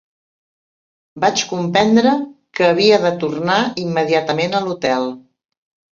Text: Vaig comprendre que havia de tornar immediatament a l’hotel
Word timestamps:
Vaig 1.25 1.43
comprendre 1.51 2.15
que 2.59 2.67
havia 2.69 2.99
de 3.07 3.13
tornar 3.27 3.59
immediatament 3.87 4.57
a 4.61 4.67
l’hotel 4.69 5.07